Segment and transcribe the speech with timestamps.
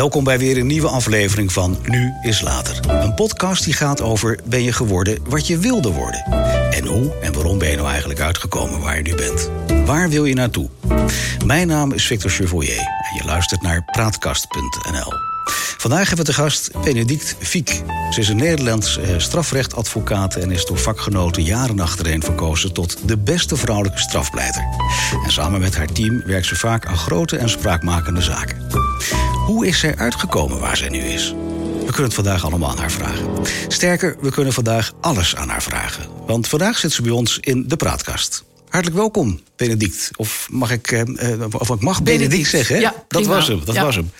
[0.00, 2.80] Welkom bij weer een nieuwe aflevering van Nu is Later.
[2.88, 6.24] Een podcast die gaat over ben je geworden wat je wilde worden?
[6.70, 9.50] En hoe en waarom ben je nou eigenlijk uitgekomen waar je nu bent?
[9.86, 10.68] Waar wil je naartoe?
[11.46, 15.12] Mijn naam is Victor Chevoyer en je luistert naar praatkast.nl.
[15.76, 17.82] Vandaag hebben we te gast Benedict Fiek.
[18.10, 23.18] Ze is een Nederlands eh, strafrechtadvocaat en is door vakgenoten jaren achtereen verkozen tot de
[23.18, 24.62] beste vrouwelijke strafpleiter.
[25.24, 28.79] En samen met haar team werkt ze vaak aan grote en spraakmakende zaken.
[29.50, 31.30] Hoe is zij uitgekomen waar zij nu is?
[31.78, 33.26] We kunnen het vandaag allemaal aan haar vragen.
[33.68, 36.06] Sterker, we kunnen vandaag alles aan haar vragen.
[36.26, 38.44] Want vandaag zit ze bij ons in de praatkast.
[38.68, 40.10] Hartelijk welkom, Benedict.
[40.16, 42.48] Of mag ik, eh, eh, of ik mag Benedict, Benedict.
[42.50, 42.80] zeggen?
[42.80, 43.62] Ja, dat was hem.
[43.64, 43.84] Dat Ja.
[43.84, 44.10] was hem.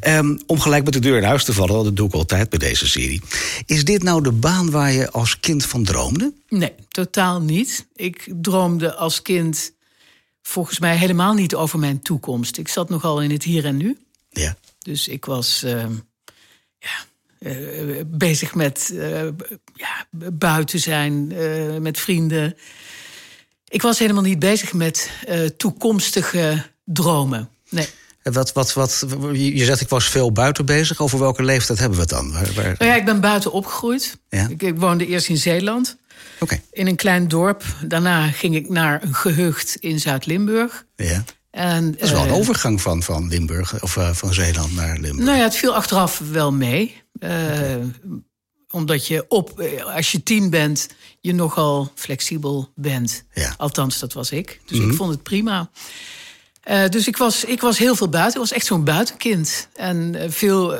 [0.00, 2.58] Ehm, om gelijk met de deur in huis te vallen, dat doe ik altijd bij
[2.58, 3.20] deze serie.
[3.66, 6.32] Is dit nou de baan waar je als kind van droomde?
[6.48, 7.86] Nee, totaal niet.
[7.94, 9.72] Ik droomde als kind
[10.42, 12.58] volgens mij helemaal niet over mijn toekomst.
[12.58, 13.96] Ik zat nogal in het hier en nu.
[14.30, 14.56] Ja.
[14.78, 15.84] Dus ik was eh,
[16.78, 17.04] ja,
[17.38, 19.22] eh, bezig met eh,
[19.74, 22.56] ja, buiten zijn, eh, met vrienden.
[23.68, 25.10] Ik was helemaal niet bezig met
[25.56, 27.48] toekomstige dromen.
[27.68, 27.88] Nee.
[28.22, 31.00] Wat, wat, wat, je zegt ik was veel buiten bezig.
[31.00, 32.32] Over welke leeftijd hebben we het dan?
[32.32, 34.18] Waar, waar- Nou ja, ik ben buiten opgegroeid.
[34.28, 34.48] Ja.
[34.48, 35.96] Ik, ik woonde eerst in Zeeland.
[36.70, 37.64] In een klein dorp.
[37.84, 40.86] Daarna ging ik naar een gehucht in Zuid-Limburg.
[40.96, 41.24] ja.
[41.50, 44.98] En, Dat is wel een eh, overgang van, van Limburg, of eh, van Zeeland naar
[44.98, 45.26] Limburg.
[45.26, 47.02] Nou ja, het viel achteraf wel mee.
[47.18, 47.76] Eh,
[48.70, 49.62] Omdat je op,
[49.94, 50.88] als je tien bent,
[51.20, 53.24] je nogal flexibel bent.
[53.34, 53.48] Ja.
[53.48, 53.54] Mhm.
[53.60, 54.60] Althans, dat was ik.
[54.64, 55.70] Dus ik vond het prima.
[56.88, 58.34] Dus ik was, ik was heel veel buiten.
[58.34, 59.68] Ik was echt zo'n buitenkind.
[59.74, 60.74] En veel,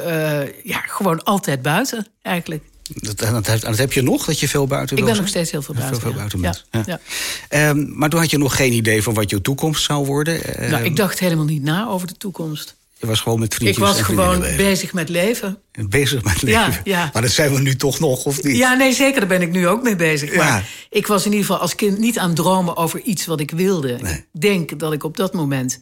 [0.62, 2.64] ja, gewoon altijd buiten eigenlijk.
[2.94, 5.28] Dat, en dat, en dat heb je nog, dat je veel buiten Ik ben nog
[5.28, 6.00] steeds heel veel buiten.
[6.00, 6.40] Veel, buiten.
[6.40, 6.82] Ja, Ja.
[6.86, 7.00] ja.
[7.48, 10.44] Ehm, maar toen had je nog geen idee van wat je toekomst zou worden.
[10.44, 12.78] Ehm, Nou, ik dacht helemaal niet na over de toekomst.
[12.98, 14.92] Je was gewoon met Ik vriendjes was en gewoon bezig.
[14.92, 15.58] met leven.
[15.88, 16.80] bezig met leven.
[16.84, 17.10] ja.
[17.12, 18.56] Maar dat zijn we nu toch nog, of niet?
[18.56, 19.20] Ja, nee, zeker.
[19.20, 20.34] Daar ben ik nu ook mee bezig.
[20.34, 23.40] Maar ik was in ieder geval als kind niet aan het dromen over iets wat
[23.40, 23.98] ik wilde.
[24.02, 24.14] Nee.
[24.14, 25.78] Ik denk dat ik op dat moment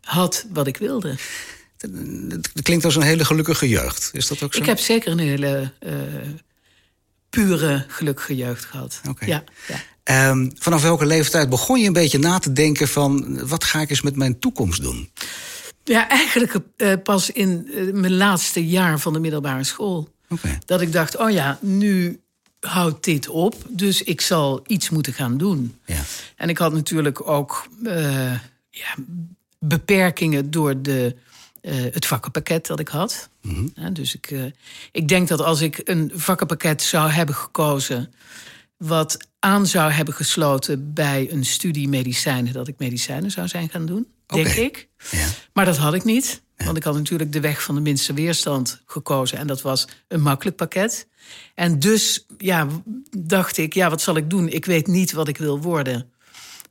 [0.00, 1.14] had wat ik wilde.
[2.52, 4.10] Het klinkt als een hele gelukkige jeugd.
[4.12, 4.60] Is dat ook zo?
[4.60, 5.92] Ik heb zeker een hele eh,
[7.32, 9.00] pure, gelukkige jeugd gehad.
[9.18, 9.80] Ja, ja.
[10.02, 13.38] Ehm, vanaf welke leeftijd begon je een beetje na te denken van...
[13.48, 15.10] wat ga ik eens met mijn toekomst doen?
[15.84, 20.10] ja, eigenlijk eh, pas in eh, mijn laatste jaar van de middelbare school.
[20.66, 22.20] Dat ik dacht, oh ja, nu
[22.60, 23.54] houdt dit op.
[23.68, 25.78] Dus ik zal iets moeten gaan doen.
[25.86, 26.00] Ja.
[26.36, 28.32] En ik had natuurlijk ook eh,
[28.70, 28.94] ja,
[29.58, 31.16] beperkingen door de,
[31.62, 33.28] eh, het vakkenpakket dat ik had.
[33.74, 34.44] Ja, dus ik, eh,
[34.92, 38.14] ik denk dat als ik een vakkenpakket zou hebben gekozen...
[38.76, 42.52] wat aan zou hebben gesloten bij een studie medicijnen...
[42.52, 44.88] dat ik medicijnen zou zijn gaan doen, denk ik.
[45.10, 45.26] Ja.
[45.52, 46.42] Maar dat had ik niet.
[46.56, 49.38] Want ik had natuurlijk de weg van de minste weerstand gekozen.
[49.38, 51.08] En dat was een makkelijk pakket.
[51.54, 52.66] En dus ja,
[53.18, 54.48] dacht ik, ja, wat zal ik doen?
[54.48, 56.12] Ik weet niet wat ik wil worden.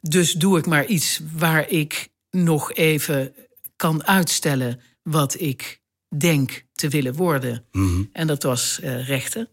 [0.02, 3.34] Dus doe ik maar iets waar ik nog even
[3.82, 5.80] kan uitstellen wat ik
[6.18, 7.64] denk te willen worden.
[8.14, 9.50] En dat was eh, rechten.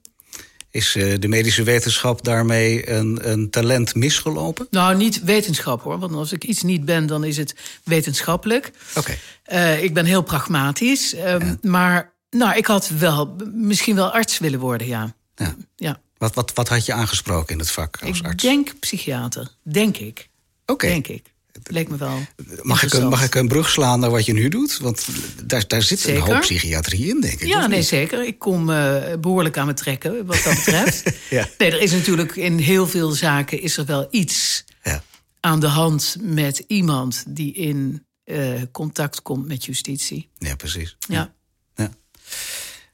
[0.70, 4.66] Is eh, de medische wetenschap daarmee een, een talent misgelopen?
[4.70, 5.98] Nou, niet wetenschap hoor.
[5.98, 8.70] Want als ik iets niet ben, dan is het wetenschappelijk.
[8.96, 9.16] Oké.
[9.42, 11.14] Eh, ik ben heel pragmatisch.
[11.14, 15.14] ehm, Maar nou, ik had wel misschien wel arts willen worden, ja.
[15.36, 15.56] Ja.
[15.76, 16.00] ja.
[16.18, 18.42] Wat, wat, wat had je aangesproken in het vak als Ik arts?
[18.42, 19.48] denk psychiater.
[19.62, 20.28] Denk ik.
[20.66, 20.86] Oké.
[20.86, 21.26] Denk ik.
[21.68, 22.18] Leek me wel.
[22.62, 24.78] Mag ik, een, mag ik een brug slaan naar wat je nu doet?
[24.78, 25.06] Want
[25.44, 27.46] daar, daar zit een hoop psychiatrie in, denk ik.
[27.48, 28.26] Ja, nee, zeker.
[28.26, 31.02] Ik kom eh, behoorlijk aan me trekken, wat dat betreft.
[31.30, 31.48] Ja.
[31.58, 35.02] Nee, er is natuurlijk in heel veel zaken is er wel iets Ja.
[35.40, 40.28] aan de hand met iemand die in eh, contact komt met justitie.
[40.38, 40.96] ja, precies.
[41.08, 41.32] Ja.
[41.74, 41.90] Ja.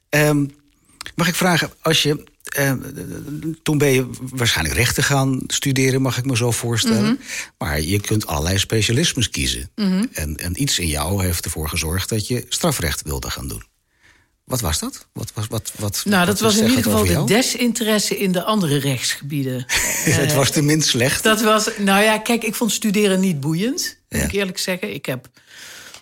[0.09, 0.45] Ehm,
[1.15, 2.23] mag ik vragen, als je.
[2.55, 2.77] Ehm,
[3.63, 7.03] toen ben je waarschijnlijk rechten gaan studeren, mag ik me zo voorstellen.
[7.03, 7.15] Mhm.
[7.57, 9.69] Maar je kunt allerlei specialismes kiezen.
[9.75, 13.63] en, en iets in jou heeft ervoor gezorgd dat je strafrecht wilde gaan doen.
[14.45, 15.07] Wat was dat?
[15.13, 18.77] Wat, was wat, wat, Nou, dat was in ieder geval de desinteresse in de andere
[18.77, 19.65] rechtsgebieden.
[20.21, 21.23] Het was de minst slecht.
[21.23, 24.25] Dat was, nou ja, kijk, ik vond studeren niet boeiend, moet Ja.
[24.27, 24.93] ik eerlijk zeggen.
[24.93, 25.27] Ik heb,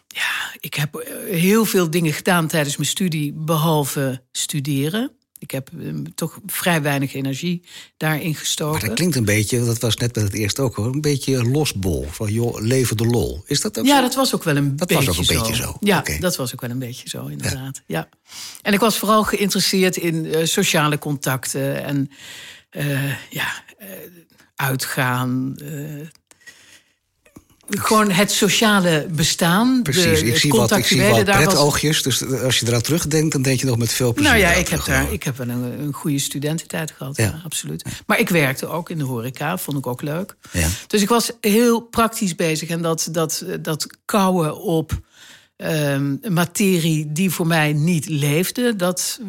[0.07, 5.11] ja, ik heb eh, heel veel dingen gedaan tijdens mijn studie, behalve studeren.
[5.43, 7.63] Ik heb eh, toch vrij weinig energie
[7.97, 8.87] daarin Maar gestoken.
[8.87, 12.07] dat klinkt een beetje, dat was net met het eerste ook hoor, een beetje losbol.
[12.11, 13.43] Van joh, leven de lol.
[13.47, 14.01] Is dat ook Ja, zo?
[14.01, 15.77] dat was ook wel een Dat was beetje ook een beetje zo.
[15.79, 17.81] Ja, dat was ook wel een beetje zo, inderdaad.
[17.85, 18.09] Ja.
[18.61, 22.09] En ik was vooral geïnteresseerd in eh, sociale contacten en
[22.69, 23.87] eh, ja, eh,
[24.55, 25.55] uitgaan.
[27.69, 29.79] Eh, gewoon het sociale bestaan.
[29.83, 32.01] Precies, de, ik zie wat, ik zie wat pretoogjes.
[32.01, 34.31] Dus als je eraan terugdenkt, dan denk je nog met veel plezier.
[34.31, 37.41] Nou ja, ik heb, daar, ik heb wel een, een goede studententijd gehad, ja.
[37.43, 37.85] absoluut.
[38.05, 40.35] Maar ik werkte ook in de horeca, vond ik ook leuk.
[40.51, 40.67] Ja.
[40.87, 42.69] Dus ik was heel praktisch bezig.
[42.69, 45.01] En dat, dat, dat kouwen op
[45.57, 49.19] um, materie die voor mij niet leefde, dat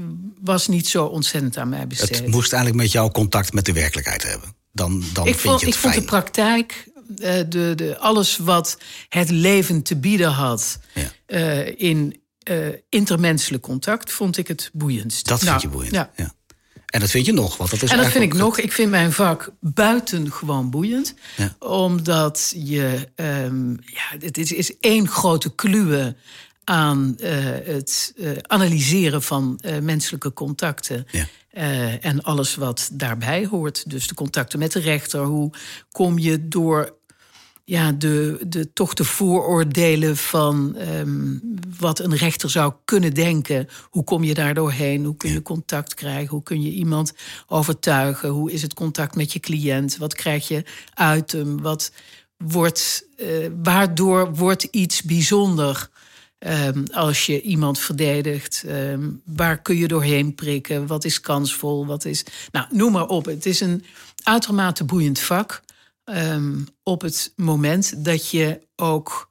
[0.40, 2.18] was niet zo ontzettend aan mij besteed.
[2.18, 4.54] Het moest eigenlijk met jou contact met de werkelijkheid hebben.
[4.72, 8.78] Dan, dan ik vind vond, je het ik vond de praktijk, de, de, alles wat
[9.08, 11.10] het leven te bieden had ja.
[11.26, 15.28] uh, in uh, intermenselijk contact, vond ik het boeiendst.
[15.28, 15.94] Dat vind nou, je boeiend.
[15.94, 16.10] Ja.
[16.16, 16.34] ja.
[16.86, 18.58] En dat vind je nog, want dat is En dat vind ik nog.
[18.58, 21.14] Ik vind mijn vak buitengewoon boeiend.
[21.36, 21.56] Ja.
[21.58, 23.08] Omdat je...
[23.16, 26.16] Um, ja, het is, is één grote kluwe
[26.64, 27.28] aan uh,
[27.64, 31.06] het uh, analyseren van uh, menselijke contacten.
[31.10, 31.26] Ja.
[32.00, 33.90] En alles wat daarbij hoort.
[33.90, 35.20] Dus de contacten met de rechter.
[35.20, 35.50] Hoe
[35.90, 36.94] kom je door
[37.64, 41.40] ja, de, de, toch de vooroordelen van um,
[41.78, 43.68] wat een rechter zou kunnen denken.
[43.90, 45.04] Hoe kom je daar doorheen?
[45.04, 46.28] Hoe kun je contact krijgen?
[46.28, 47.12] Hoe kun je iemand
[47.46, 48.28] overtuigen?
[48.28, 49.96] Hoe is het contact met je cliënt?
[49.96, 50.64] Wat krijg je
[50.94, 51.60] uit hem?
[51.60, 51.92] Wat
[52.36, 55.88] wordt, uh, waardoor wordt iets bijzonder?
[56.38, 60.86] Um, als je iemand verdedigt, um, waar kun je doorheen prikken?
[60.86, 61.86] Wat is kansvol?
[61.86, 62.24] Wat is.
[62.52, 63.24] Nou, noem maar op.
[63.24, 63.84] Het is een
[64.22, 65.62] uitermate boeiend vak.
[66.04, 69.28] Um, op het moment dat je ook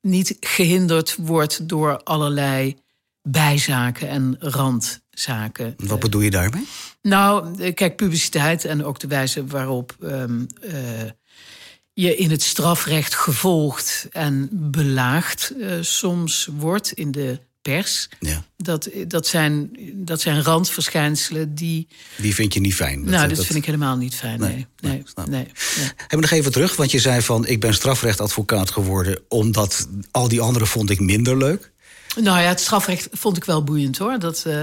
[0.00, 2.76] niet gehinderd wordt door allerlei
[3.22, 5.74] bijzaken en randzaken.
[5.76, 6.66] Wat bedoel je daarmee?
[7.02, 10.24] Nou, kijk, publiciteit en ook de wijze waarop uh,
[11.98, 18.08] je in het strafrecht gevolgd en belaagd uh, soms wordt in de pers.
[18.20, 18.44] Ja.
[18.56, 21.88] Dat, dat, zijn, dat zijn randverschijnselen die.
[22.16, 23.00] Die vind je niet fijn.
[23.00, 24.40] Dat, nou, dat, vind ik helemaal niet fijn.
[24.40, 24.50] Nee.
[24.50, 25.46] nee, nee, nee, nee.
[25.96, 30.40] Hebben nog even terug, want je zei van ik ben strafrechtadvocaat geworden omdat al die
[30.40, 31.72] anderen vond ik minder leuk.
[32.20, 34.18] Nou ja, het strafrecht vond ik wel boeiend hoor.
[34.18, 34.62] Dat, uh,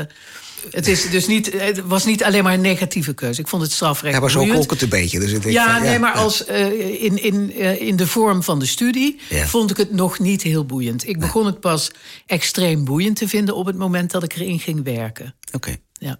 [0.69, 3.41] het, is dus niet, het was niet alleen maar een negatieve keuze.
[3.41, 4.13] Ik vond het strafrecht.
[4.13, 5.19] Ja, maar zo klonk het een beetje.
[5.19, 8.65] Dus ik ja, nee, maar als, uh, in, in, uh, in de vorm van de
[8.65, 9.45] studie ja.
[9.45, 11.07] vond ik het nog niet heel boeiend.
[11.07, 11.91] Ik begon het pas
[12.25, 15.35] extreem boeiend te vinden op het moment dat ik erin ging werken.
[15.47, 15.55] Oké.
[15.55, 15.79] Okay.
[15.93, 16.19] Ja.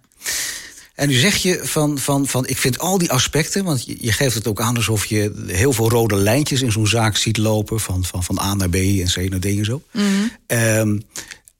[0.94, 4.12] En nu zeg je van, van, van, ik vind al die aspecten, want je, je
[4.12, 7.80] geeft het ook aan alsof je heel veel rode lijntjes in zo'n zaak ziet lopen,
[7.80, 9.82] van, van, van A naar B en C naar D en zo.
[9.92, 10.58] Mm -hmm.
[10.58, 11.02] um,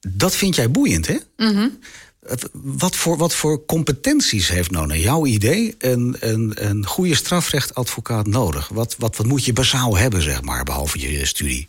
[0.08, 1.16] dat vind jij boeiend, hè?
[1.36, 1.78] Mm -hmm.
[2.52, 8.26] Wat voor, wat voor competenties heeft nou naar jouw idee een, een, een goede strafrechtadvocaat
[8.26, 8.68] nodig?
[8.68, 11.68] Wat, wat, wat moet je basaal hebben, zeg maar, behalve je studie?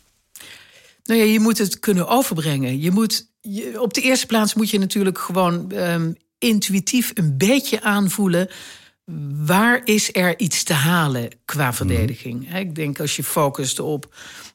[1.04, 2.80] Nou ja, je moet het kunnen overbrengen.
[2.80, 7.82] Je moet, je, op de eerste plaats moet je natuurlijk gewoon um, intuïtief een beetje
[7.82, 8.48] aanvoelen.
[9.44, 12.48] Waar is er iets te halen qua verdediging?
[12.48, 12.56] Mm.
[12.56, 14.14] Ik denk als je focust op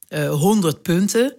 [0.09, 1.35] uh, 100 punten,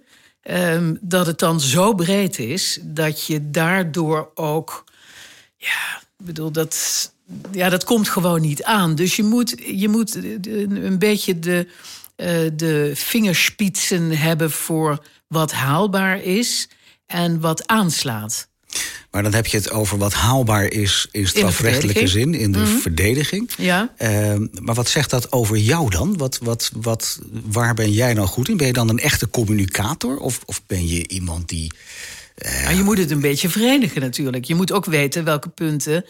[0.51, 4.83] Um, dat het dan zo breed is dat je daardoor ook.
[5.57, 7.11] Ja, ik bedoel, dat,
[7.51, 8.95] ja, dat komt gewoon niet aan.
[8.95, 11.67] Dus je moet, je moet een beetje de,
[12.17, 16.69] uh, de vingerspitsen hebben voor wat haalbaar is
[17.05, 18.47] en wat aanslaat.
[19.11, 22.57] Maar dan heb je het over wat haalbaar is in strafrechtelijke in zin, in de
[22.57, 22.79] mm -hmm.
[22.79, 23.49] verdediging.
[23.57, 23.93] Ja.
[23.99, 26.17] Uh, maar wat zegt dat over jou dan?
[26.17, 28.57] Wat, wat, wat, waar ben jij nou goed in?
[28.57, 30.17] Ben je dan een echte communicator?
[30.17, 31.71] Of, of ben je iemand die.
[32.45, 32.77] Uh...
[32.77, 34.45] Je moet het een beetje verenigen natuurlijk.
[34.45, 36.05] Je moet ook weten welke punten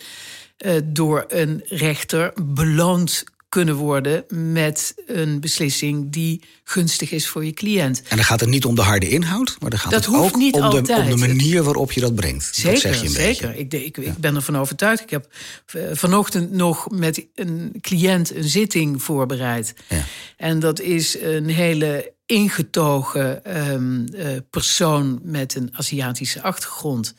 [0.66, 7.52] uh, door een rechter beloond kunnen worden met een beslissing die gunstig is voor je
[7.52, 8.02] cliënt.
[8.08, 10.34] En dan gaat het niet om de harde inhoud, maar dan gaat dat het ook
[10.34, 12.50] om de, om, de, manier waarop je dat brengt.
[12.52, 13.56] Zeker, dat zeg je een zeker.
[13.56, 14.04] Ik, ik, ja.
[14.04, 15.02] ik ben ervan overtuigd.
[15.02, 15.28] Ik heb
[15.94, 19.74] vanochtend nog met een cliënt een zitting voorbereid.
[19.90, 20.04] Ja.
[20.38, 27.16] En dat is een hele ingetogen um, uh, persoon met een Aziatische achtergrond.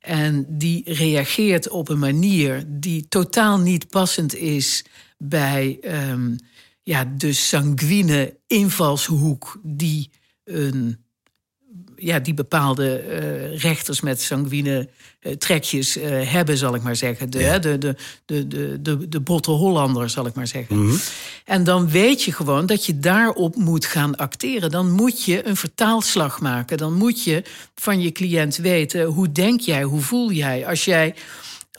[0.00, 4.84] En die reageert op een manier die totaal niet passend is
[5.22, 5.78] bij
[6.10, 6.38] um,
[6.82, 10.10] ja, de sanguine invalshoek die,
[10.44, 10.98] een,
[11.96, 14.88] ja, die bepaalde uh, rechters met sanguine
[15.20, 17.30] uh, trekjes uh, hebben, zal ik maar zeggen.
[17.30, 17.58] De, ja.
[17.58, 20.76] de, de, de, de, de, de botte Hollander, zal ik maar zeggen.
[20.76, 20.98] Mm -hmm.
[21.44, 24.70] En dan weet je gewoon dat je daarop moet gaan acteren.
[24.70, 26.78] Dan moet je een vertaalslag maken.
[26.78, 30.66] Dan moet je van je cliënt weten, hoe denk jij, hoe voel jij?
[30.66, 31.14] Als jij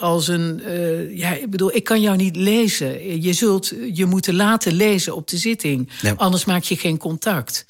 [0.02, 0.62] als een.
[0.68, 3.22] Uh, ja, ik bedoel, ik kan jou niet lezen.
[3.22, 5.90] Je zult je moeten laten lezen op de zitting.
[6.02, 6.14] Ja.
[6.18, 7.66] Anders maak je geen contact.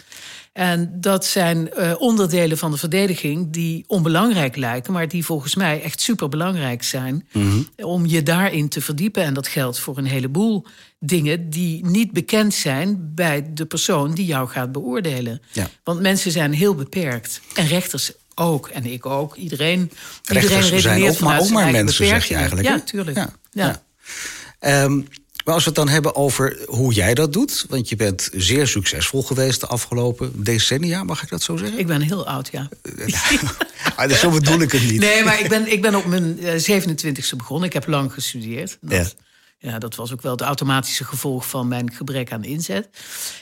[0.53, 5.81] En dat zijn uh, onderdelen van de verdediging die onbelangrijk lijken, maar die volgens mij
[5.81, 9.23] echt superbelangrijk zijn mm om je daarin te verdiepen.
[9.23, 10.65] En dat geldt voor een heleboel
[11.00, 15.41] dingen die niet bekend zijn bij de persoon die jou gaat beoordelen.
[15.51, 15.69] Ja.
[15.83, 17.41] Want mensen zijn heel beperkt.
[17.55, 18.67] En rechters ook.
[18.67, 19.35] En ik ook.
[19.35, 19.91] Iedereen.
[20.23, 22.67] Rechters iedereen zijn ook maar, ook maar mensen, zeg je eigenlijk.
[22.67, 23.17] Ja, tuurlijk.
[23.17, 23.33] Ja.
[23.51, 24.83] ja.
[24.83, 25.07] Um,
[25.45, 27.65] maar als we het dan hebben over hoe jij dat doet...
[27.69, 31.79] want je bent zeer succesvol geweest de afgelopen decennia, mag ik dat zo zeggen?
[31.79, 32.69] Ik ben heel oud, ja.
[33.95, 35.00] ah, dus zo bedoel ik het niet.
[35.00, 37.67] Nee, maar ik ben, ik ben op mijn 27e eh, begonnen.
[37.67, 38.77] Ik heb lang gestudeerd.
[38.81, 39.23] Dat, ja.
[39.63, 42.89] Ja, dat was ook wel het automatische gevolg van mijn gebrek aan inzet.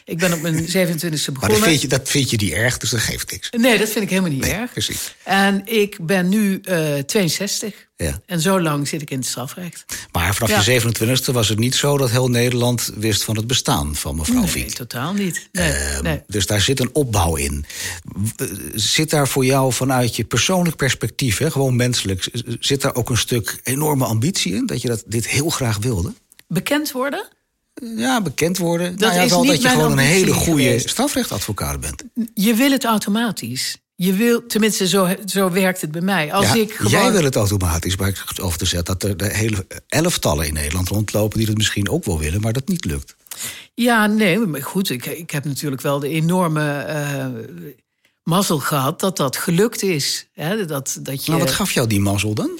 [0.05, 1.39] Ik ben op mijn 27e begonnen.
[1.39, 3.49] Maar dat vind, je, dat vind je niet erg, dus dat geeft niks.
[3.49, 4.71] Nee, dat vind ik helemaal niet erg.
[4.71, 5.15] Precies.
[5.23, 7.88] En ik ben nu uh, eh, 62.
[8.03, 8.21] Ja.
[8.25, 9.85] En zo lang zit ik in het strafrecht.
[10.11, 13.95] Maar vanaf je 27e was het niet zo dat heel Nederland wist van het bestaan
[13.95, 15.49] van mevrouw nee, Nee, totaal niet.
[15.51, 16.21] Nee, uh, nee.
[16.27, 17.65] Dus daar zit een opbauw in.
[18.73, 22.29] Zit daar voor jou vanuit je persoonlijk perspectief, hè, gewoon menselijk,
[22.59, 24.65] zit daar ook een stuk enorme ambitie in?
[24.65, 26.13] Dat je dat, dit heel graag wilde?
[26.47, 27.27] Bekend worden?
[27.95, 28.97] Ja, bekend worden.
[28.97, 32.03] Dat nou ja, wel dat je gewoon een hele goede strafrechtadvocaat bent.
[32.33, 33.77] Je wil het automatisch.
[34.01, 36.33] Je wil, tenminste, zo, zo werkt het bij mij.
[36.33, 36.91] Als ik gewoon...
[36.91, 40.53] Jij wil het automatisch, maar ik over te zetten dat er de hele elftallen in
[40.53, 43.15] Nederland rondlopen die dat misschien ook wel willen, maar dat niet lukt.
[43.73, 47.25] Ja, nee, maar goed, ik, ik heb natuurlijk wel de enorme uh,
[48.23, 50.27] mazzel gehad dat dat gelukt is.
[50.33, 50.65] Hè?
[50.65, 51.31] Dat, dat je...
[51.31, 52.59] Nou, wat gaf jou die mazzel dan?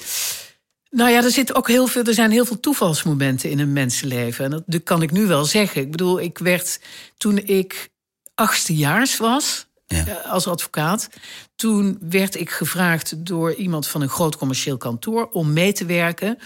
[0.90, 4.44] Nou ja, er, zit ook heel veel, er zijn heel veel toevalsmomenten in een mensenleven.
[4.44, 5.80] En dat, kan ik nu wel zeggen.
[5.80, 6.80] Ik bedoel, ik werd
[7.16, 7.90] toen ik
[8.34, 9.66] achtstejaars was,
[9.96, 10.06] ja.
[10.06, 11.08] Eh, als advocaat.
[11.56, 16.38] Toen werd ik gevraagd door iemand van een groot commercieel kantoor om mee te werken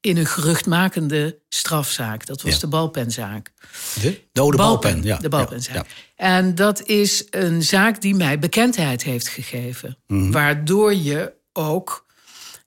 [0.00, 2.26] in een geruchtmakende strafzaak.
[2.26, 3.52] Dat was de balpenzaak.
[4.00, 4.20] De?
[4.32, 5.16] De balpen, ja.
[5.16, 5.74] De balpenzaak.
[5.74, 5.84] Ja,
[6.16, 9.98] En dat is een zaak die mij bekendheid heeft gegeven.
[10.06, 10.30] Mhm.
[10.30, 12.06] Waardoor je ook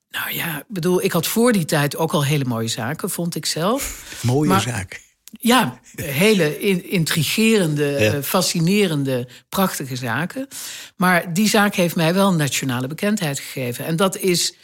[0.10, 3.46] nou ja, bedoel, ik had voor die tijd ook al hele mooie zaken, vond ik
[3.46, 4.04] zelf.
[4.22, 5.00] Mooie zaken.
[5.40, 6.58] Ja, hele
[6.90, 10.48] intrigerende, eh, fascinerende, prachtige zaken.
[10.96, 13.86] Maar die zaak heeft mij wel nationale bekendheid gegeven.
[13.86, 14.56] En dat is,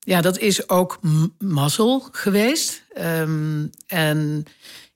[0.00, 1.00] ja, dat is ook
[1.38, 2.82] mazzel geweest.
[2.98, 4.44] Um, en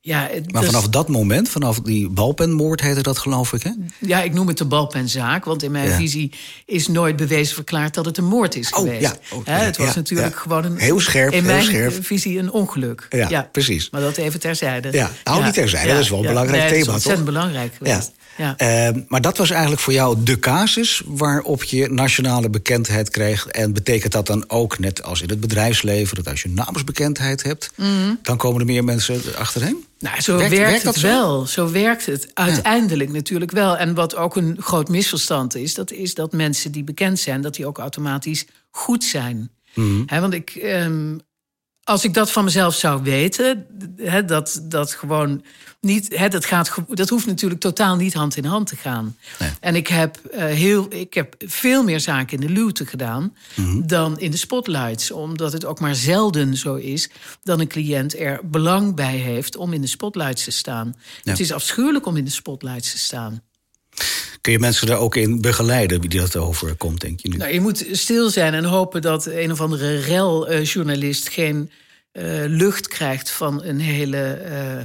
[0.06, 3.70] ja, maar dus- vanaf dat moment, vanaf die balpenmoord heette dat geloof ik, hè?
[3.98, 6.32] Ja, ik noem het de balpenzaak, want in mijn visie
[6.66, 9.00] is nooit bewezen verklaard dat het een moord is oh, geweest.
[9.00, 9.16] Ja.
[9.32, 10.76] Oh, het was natuurlijk gewoon een...
[10.76, 12.04] Heel scherp, In mijn scherp.
[12.04, 13.06] visie een ongeluk.
[13.28, 13.90] Ja, precies.
[13.90, 14.92] Maar dat even terzijde.
[14.92, 16.94] Ja, nou niet terzijde, dat is wel een belangrijk nee, thema, toch?
[16.94, 18.12] ontzettend belangrijk geweest.
[18.36, 18.56] Ja.
[18.58, 23.46] Uh, maar dat was eigenlijk voor jou de casus waarop je nationale bekendheid kreeg.
[23.46, 27.70] En betekent dat dan ook, net als in het bedrijfsleven, dat als je namensbekendheid hebt,
[27.76, 28.18] mm.
[28.22, 29.84] dan komen er meer mensen achterheen?
[29.98, 31.46] Nou, zo werkt, het wel.
[31.46, 33.76] Zo werkt het uiteindelijk natuurlijk wel.
[33.76, 37.54] En wat ook een groot misverstand is, dat is dat mensen die bekend zijn, dat
[37.54, 39.50] die ook automatisch goed zijn.
[39.74, 40.06] Mm.
[40.06, 41.20] want ik, um,
[41.84, 43.66] als ik dat van mezelf zou weten,
[44.26, 45.44] dat, dat gewoon
[45.80, 49.16] niet, dat, gaat, dat hoeft natuurlijk totaal niet hand in hand te gaan.
[49.60, 53.86] En ik heb, uh, heel, ik heb veel meer zaken in de luwte gedaan mhm.
[53.86, 55.10] dan in de spotlights.
[55.10, 57.10] Omdat het ook maar zelden zo is
[57.42, 60.96] dat een cliënt er belang bij heeft om in de spotlights te staan.
[61.24, 63.42] Het is afschuwelijk om in de spotlights te staan.
[64.40, 67.36] Kun je mensen daar ook in begeleiden wie dat overkomt, denk je nu?
[67.36, 71.70] Nou, je moet stil zijn en hopen dat een of andere rel-journalist geen
[72.12, 74.84] uh, lucht krijgt van een hele uh,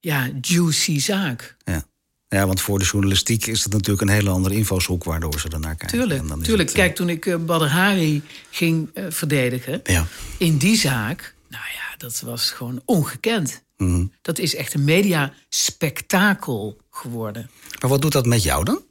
[0.00, 1.56] ja, juicy zaak.
[1.64, 1.84] Ja.
[2.28, 5.76] Ja, want voor de journalistiek is het natuurlijk een hele andere invalshoek waardoor ze ernaar
[5.76, 5.98] kijken.
[5.98, 6.68] Tuurlijk, tuurlijk.
[6.68, 10.06] Het, Kijk, toen ik Badr Hari ging verdedigen ja.
[10.38, 13.62] in die zaak, nou ja, dat was gewoon ongekend.
[13.76, 14.04] Mhm.
[14.22, 17.50] Dat is echt een mediaspectakel geworden.
[17.80, 18.82] Maar wat doet dat met jou dan?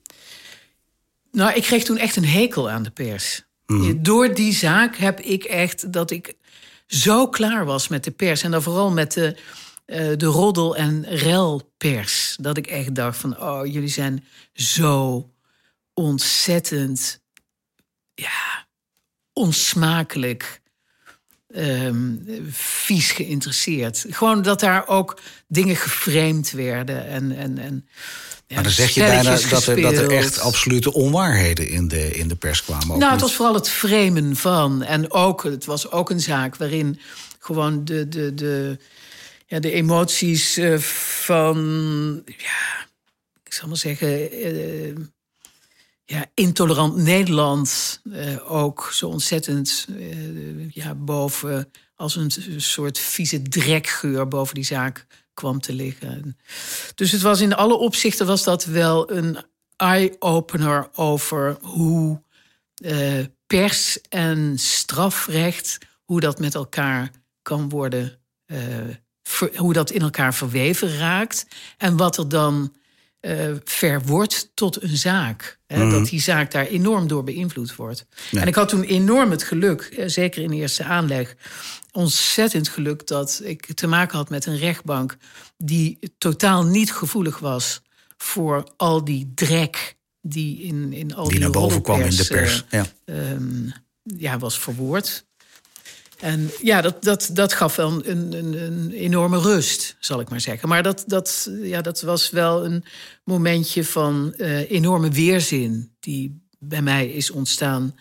[1.32, 3.44] Nou, ik kreeg toen echt een hekel aan de pers.
[3.66, 4.04] Mm.
[4.04, 6.34] Door die zaak heb ik echt dat ik
[6.88, 8.44] zo klaar was met de pers.
[8.44, 9.36] En dan vooral met de,
[9.86, 12.36] uh, de roddel- en relpers.
[12.40, 15.30] Dat ik echt dacht van, oh, jullie zijn zo
[15.94, 17.22] ontzettend,
[18.16, 18.68] ja,
[19.34, 20.59] onsmakelijk.
[21.56, 24.06] Um, vies geïnteresseerd.
[24.10, 27.08] Gewoon dat daar ook dingen geframed werden.
[27.08, 27.88] En, en, en
[28.48, 32.28] maar dan zeg je bijna dat er, dat er echt absolute onwaarheden in de, in
[32.28, 33.00] de pers kwamen.
[33.00, 34.84] nou, het was vooral het framen van.
[34.84, 37.00] En ook, het was ook een zaak waarin
[37.40, 38.78] gewoon de, de, de,
[39.46, 41.58] ja, de emoties uh, van,
[42.26, 42.88] ja,
[43.44, 44.96] ik zal maar zeggen, uh,
[46.10, 49.88] ja, intolerant Nederland uh, ook zo ontzettend
[50.70, 56.38] ja, boven, als een soort vieze drekgeur boven die zaak kwam te liggen.
[56.96, 59.38] Dus het was in alle opzichten was dat wel een
[59.76, 62.22] eye-opener over hoe
[62.82, 67.12] uh, pers en strafrecht, hoe dat met elkaar
[67.42, 68.20] kan worden,
[69.56, 71.46] hoe dat in elkaar verweven raakt.
[71.78, 72.74] En wat er dan
[73.22, 75.60] uh, verwordt tot een zaak.
[75.68, 75.92] Hè, mm.
[75.92, 78.06] Dat die zaak daar enorm door beïnvloed wordt.
[78.32, 78.42] Ja.
[78.42, 81.36] En ik had toen enorm het geluk, zeker in de eerste aanleg,
[81.92, 85.18] ontzettend geluk dat ik te maken had met een rechtbank
[85.58, 87.82] die totaal niet gevoelig was
[88.18, 92.26] voor al die drek die in, in al die, die naar boven kwam in de
[92.26, 92.66] pers.
[92.70, 93.14] Uh, ja.
[93.32, 93.74] Um,
[94.04, 95.26] ja, was verwoord.
[96.20, 100.42] En ja, dat, dat, dat gaf wel een, een, een, enorme rust, zal ik maar
[100.42, 100.70] zeggen.
[100.70, 102.84] Maar dat, dat, ja, dat was wel een
[103.24, 107.96] momentje van uh, enorme weerzin die bij mij is ontstaan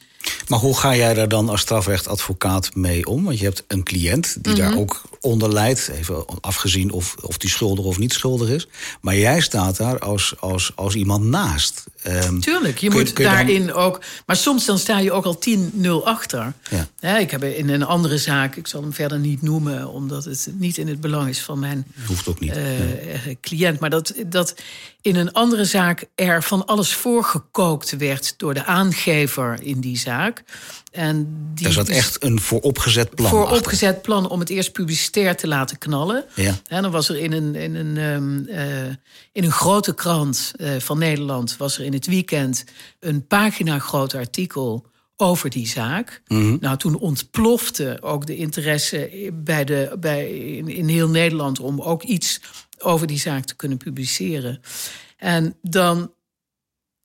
[0.49, 3.25] maar hoe ga jij daar dan als strafrechtadvocaat mee om?
[3.25, 4.79] Want je hebt een cliënt die daar mhm.
[4.79, 8.69] ook onder leidt, even afgezien of, of die schuldig of niet schuldig is.
[9.01, 11.85] Maar jij staat daar als, als, als iemand naast.
[12.07, 14.01] Um, Tuurlijk, je moet daarin ook.
[14.27, 16.53] Maar soms dan sta je ook al 10-0 achter.
[17.01, 17.17] Ja.
[17.17, 20.79] ik heb in een andere zaak, ik zal hem verder niet noemen, omdat het niet
[20.79, 22.57] in het belang is van mijn Hoeft ook niet.
[22.57, 22.65] Uh,
[23.41, 23.81] cliënt.
[23.81, 24.55] Maar dat, dat
[25.01, 30.18] in een andere zaak er van alles voorgekookt werd door de aangever in die zaak.
[30.93, 35.47] En die er zat echt een vooropgezet plan Vooropgezet plan om het eerst publicitair te
[35.47, 36.25] laten knallen.
[36.35, 36.55] Ja.
[36.67, 38.87] En dan was er in een, in een, um, uh,
[39.33, 41.57] in een grote krant uh, van Nederland...
[41.57, 42.65] was er in het weekend
[43.01, 46.23] een pagina groot artikel over die zaak.
[46.27, 46.59] Mm -hmm.
[46.61, 51.61] Nou, toen ontplofte ook de interesse bij de, bij, in, in heel Nederland...
[51.61, 52.41] om ook iets
[52.79, 54.61] over die zaak te kunnen publiceren.
[55.17, 56.11] En dan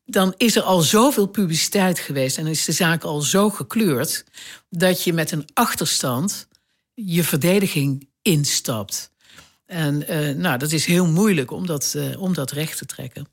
[0.05, 4.24] dan is er al zoveel publiciteit geweest en is de zaak al zo gekleurd
[4.69, 6.48] dat je met een achterstand
[6.93, 9.12] je verdediging instapt.
[9.65, 13.27] En uh, nou, dat is heel moeilijk om dat, uh, om dat recht te trekken.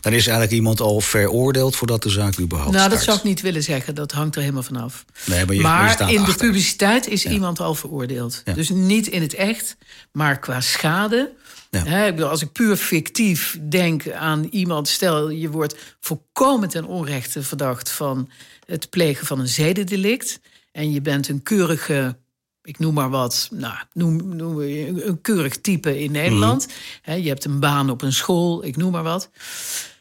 [0.00, 3.40] Dan is eigenlijk iemand al veroordeeld voordat de zaak überhaupt Nou, dat zou ik niet
[3.40, 3.94] willen zeggen.
[3.94, 5.04] Dat hangt er helemaal vanaf.
[5.26, 6.38] Nee, maar, je, maar, in achter.
[6.38, 7.30] de publiciteit is ja.
[7.30, 8.42] iemand al veroordeeld.
[8.44, 8.52] Ja.
[8.52, 9.76] Dus niet in het echt,
[10.12, 11.32] maar qua schade
[11.72, 11.84] ja.
[11.84, 16.84] He, ik bedoel, als ik puur fictief denk aan iemand, stel je wordt volkomen ten
[16.84, 18.30] onrechte verdacht van
[18.66, 20.40] het plegen van een zedendelict.
[20.72, 22.16] En je bent een keurige,
[22.62, 26.66] ik noem maar wat, nou, noem, noem een keurig type in Nederland.
[26.66, 26.72] Mm.
[27.02, 29.30] He, je hebt een baan op een school, ik noem maar wat.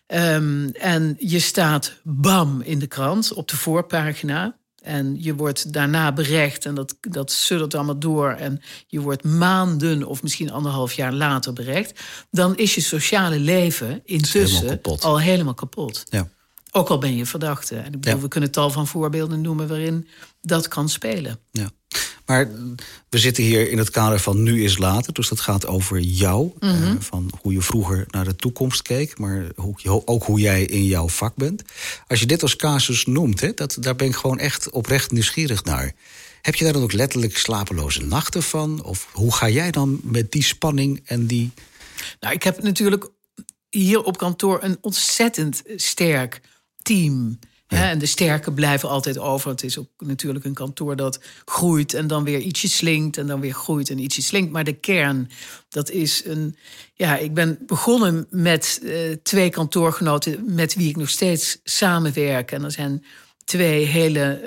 [0.08, 4.60] Um, en je staat bam in de krant op de voorpagina.
[4.82, 8.30] En je wordt daarna berecht en dat, dat suddert allemaal door.
[8.30, 12.00] En je wordt maanden of misschien anderhalf jaar later berecht.
[12.32, 16.04] Dan is je sociale leven intussen helemaal al helemaal kapot.
[16.10, 16.30] Ja.
[16.71, 17.76] Ook al ben je verdachte.
[17.76, 18.21] En ik bedoel, ja.
[18.21, 20.08] we kunnen tal van voorbeelden noemen waarin
[20.41, 21.39] dat kan spelen.
[21.52, 21.69] Ja.
[22.32, 22.50] Maar
[23.10, 25.13] we zitten hier in het kader van nu is later.
[25.13, 26.52] Dus dat gaat over jou.
[26.60, 26.84] Mm -hmm.
[26.84, 29.17] uh, van hoe je vroeger naar de toekomst keek.
[29.17, 31.63] Maar hoe, ook hoe jij in jouw vak bent.
[32.08, 35.63] Als je dit als casus noemt, hè, dat, daar ben ik gewoon echt oprecht nieuwsgierig
[35.63, 35.94] naar.
[36.41, 38.84] Heb je daar dan ook letterlijk slapeloze nachten van?
[38.84, 41.52] Of hoe ga jij dan met die spanning en die.
[42.20, 43.10] Nou, ik heb natuurlijk
[43.70, 46.41] hier op kantoor een ontzettend sterk
[46.82, 47.39] team.
[47.72, 49.50] En de sterke blijven altijd over.
[49.50, 53.40] Het is ook natuurlijk een kantoor dat groeit en dan weer ietsje slinkt en dan
[53.40, 54.52] weer groeit en ietsje slinkt.
[54.52, 55.30] Maar de kern,
[55.70, 56.56] dat is een.
[56.94, 62.52] Ja, ik ben begonnen met uh, twee kantoorgenoten met wie ik nog steeds samenwerk.
[62.52, 63.06] En er zijn
[63.44, 64.42] twee hele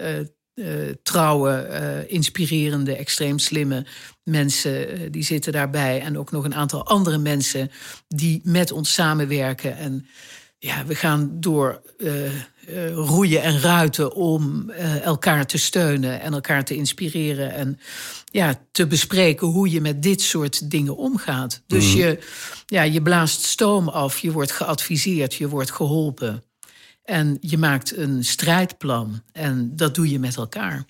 [0.56, 3.86] uh, uh, trouwe, inspirerende, extreem slimme
[4.22, 6.00] mensen die zitten daarbij.
[6.00, 7.70] En ook nog een aantal andere mensen
[8.08, 9.76] die met ons samenwerken.
[9.76, 10.06] En
[10.58, 11.82] ja, we gaan door
[12.68, 17.78] uh, uh, roeien en ruiten om uh, elkaar te steunen en elkaar te inspireren en
[18.30, 21.62] ja, te bespreken hoe je met dit soort dingen omgaat.
[21.66, 22.00] Dus mm.
[22.00, 22.18] je,
[22.66, 26.42] ja, je blaast stoom af, je wordt geadviseerd, je wordt geholpen.
[27.04, 30.84] En je maakt een strijdplan en dat doe je met elkaar.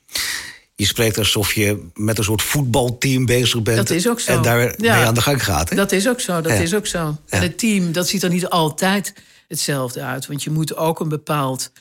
[0.76, 3.76] Je spreekt alsof je met een soort voetbalteam bezig bent.
[3.76, 4.32] Dat is ook zo.
[4.32, 4.96] En daar ja.
[4.96, 5.68] mee aan de gang gaat.
[5.68, 5.76] Hè?
[5.76, 6.40] Dat is ook zo.
[6.40, 6.58] Dat ja.
[6.58, 6.98] is ook zo.
[6.98, 7.18] Ja.
[7.28, 9.12] En het team, dat ziet er niet altijd
[9.48, 10.26] hetzelfde uit.
[10.26, 11.72] Want je moet ook een bepaald,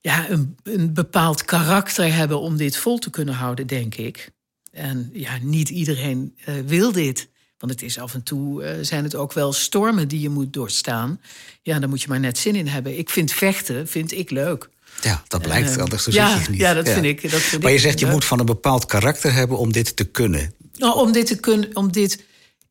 [0.00, 4.30] ja, een, een bepaald karakter hebben om dit vol te kunnen houden, denk ik.
[4.72, 7.28] En ja, niet iedereen uh, wil dit.
[7.58, 10.52] Want het is af en toe uh, zijn het ook wel stormen die je moet
[10.52, 11.20] doorstaan.
[11.62, 12.98] Ja, daar moet je maar net zin in hebben.
[12.98, 14.68] Ik vind vechten, vind ik leuk.
[15.00, 16.60] Ja, dat blijkt, uh, anders ja, je niet.
[16.60, 16.92] Ja, dat ja.
[16.92, 17.30] vind ik.
[17.30, 20.04] Dat vind maar je zegt, je moet van een bepaald karakter hebben om dit te
[20.04, 20.54] kunnen.
[20.76, 22.24] Nou, om dit te kunnen, om dit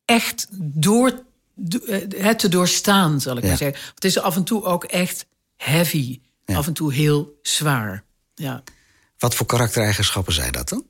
[0.04, 1.22] echt door
[2.16, 3.48] het te doorstaan, zal ik ja.
[3.48, 3.80] maar zeggen.
[3.94, 6.20] Het is af en toe ook echt heavy.
[6.44, 6.56] Ja.
[6.56, 8.04] Af en toe heel zwaar.
[8.34, 8.62] Ja.
[9.18, 10.86] Wat voor karaktereigenschappen zijn dat dan?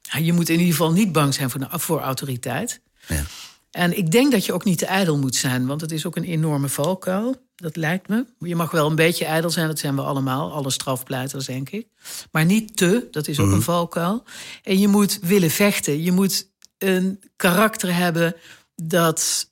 [0.00, 2.80] Ja, je moet in ieder geval niet bang zijn voor, de, voor autoriteit.
[3.06, 3.24] Ja.
[3.70, 6.16] En ik denk dat je ook niet te ijdel moet zijn, want het is ook
[6.16, 7.36] een enorme valkuil.
[7.54, 8.26] Dat lijkt me.
[8.38, 11.86] Je mag wel een beetje ijdel zijn, dat zijn we allemaal, alle strafpleiters, denk ik.
[12.30, 14.24] Maar niet te, dat is ook een valkuil.
[14.62, 16.02] En je moet willen vechten.
[16.02, 18.36] Je moet een karakter hebben
[18.76, 19.50] dat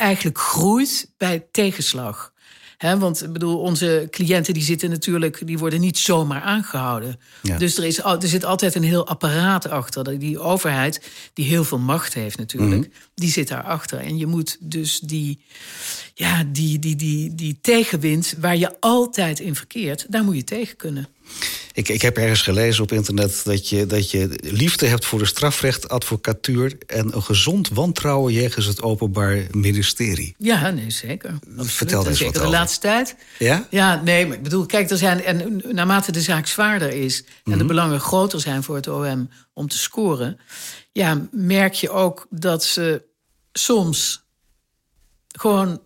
[0.00, 2.32] eigenlijk groeit bij tegenslag.
[2.80, 7.20] He, want ik bedoel, onze cliënten die zitten natuurlijk, die worden niet zomaar aangehouden.
[7.58, 10.18] Dus er, is, er zit altijd een heel apparaat achter.
[10.18, 12.90] Die overheid, die heel veel macht heeft natuurlijk, mhm.
[13.14, 13.98] die zit daarachter.
[13.98, 15.44] En je moet dus die,
[16.14, 20.76] ja, die, die, die, die tegenwind waar je altijd in verkeert, daar moet je tegen
[20.76, 21.08] kunnen.
[21.72, 25.24] Ik, ik heb ergens gelezen op internet dat je, dat je liefde hebt voor de
[25.24, 30.34] strafrecht, advocatuur en een gezond wantrouwen jegens het Openbaar Ministerie.
[30.38, 31.38] Ja, nee, zeker.
[31.56, 33.16] Vertel eens zeker wat de laatste tijd.
[33.38, 33.66] Ja?
[33.70, 37.50] Ja, nee, maar ik bedoel, kijk, er zijn, en naarmate de zaak zwaarder is en
[37.50, 37.66] de mhm.
[37.66, 40.38] belangen groter zijn voor het OM om te scoren,
[40.92, 43.02] ja, merk je ook dat ze
[43.52, 44.24] soms
[45.28, 45.80] gewoon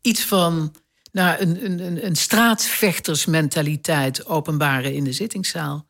[0.00, 0.74] iets van
[1.16, 5.86] naar een, een, een straatvechtersmentaliteit openbaren in de zittingszaal.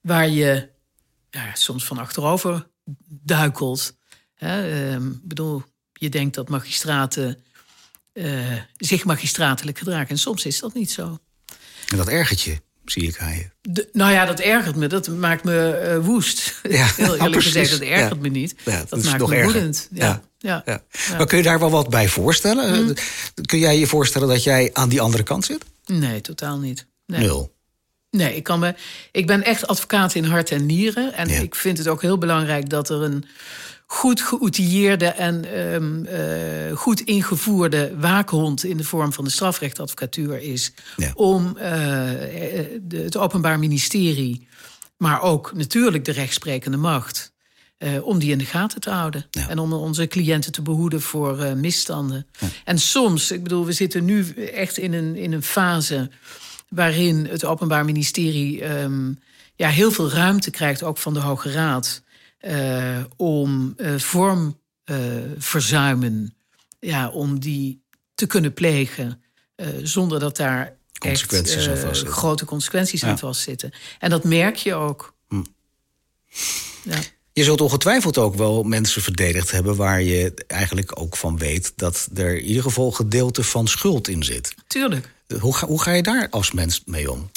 [0.00, 0.68] Waar je
[1.30, 2.68] ja, soms van achterover
[3.08, 3.96] duikelt.
[4.34, 7.38] Hè, uh, bedoel, je denkt dat magistraten
[8.12, 10.08] uh, zich magistratelijk gedragen.
[10.08, 11.18] En soms is dat niet zo.
[11.88, 13.50] En dat ergert je zie ik aan je.
[13.92, 14.86] nou ja, dat ergert me.
[14.86, 16.60] Dat maakt me uh, woest.
[16.68, 18.54] Ja, Heel eerlijk gezegd, dat ergert me niet.
[18.64, 19.88] dat, dat maakt me woedend.
[19.92, 20.22] Ja.
[20.42, 20.62] Ja.
[20.64, 20.82] Ja.
[21.16, 22.84] Maar kun je daar wel wat bij voorstellen?
[22.84, 22.94] Mm.
[23.46, 25.64] Kun jij je voorstellen dat jij aan die andere kant zit?
[25.86, 26.86] Nee, totaal niet.
[27.06, 27.20] Nee.
[27.20, 27.54] Nul.
[28.10, 28.74] Nee, ik, kan me,
[29.12, 31.12] ik ben echt advocaat in hart en nieren.
[31.14, 33.24] En ik vind het ook heel belangrijk dat er een
[33.86, 40.72] goed geoutilleerde en um, uh, goed ingevoerde waakhond in de vorm van de strafrechtadvocatuur is.
[41.14, 41.62] Om uh,
[42.82, 44.48] de, het Openbaar Ministerie,
[44.96, 47.31] maar ook natuurlijk de rechtsprekende macht.
[47.84, 49.26] Uh, om die in de gaten te houden.
[49.48, 52.26] En om onze cliënten te behoeden voor misstanden.
[52.64, 56.10] En soms, ik bedoel, we zitten nu echt in een, in een fase
[56.68, 59.18] waarin het Openbaar Ministerie um,
[59.54, 62.02] ja, heel veel ruimte krijgt, ook van de Hoge Raad.
[62.40, 66.34] Uh, om vormverzuimen,
[66.80, 67.82] ja, om die
[68.14, 69.22] te kunnen plegen
[69.82, 73.08] zonder dat daar consequenties echt, grote consequenties ja.
[73.08, 73.72] aan vastzitten.
[73.98, 75.14] En dat merk je ook.
[75.28, 75.42] Hm.
[76.84, 76.98] Ja.
[77.32, 82.08] Je zult ongetwijfeld ook wel mensen verdedigd hebben waar je eigenlijk ook van weet dat
[82.14, 84.54] er in ieder geval gedeelte van schuld in zit.
[84.66, 85.14] Tuurlijk.
[85.40, 87.30] Hoe ga, hoe ga je daar als mens mee om?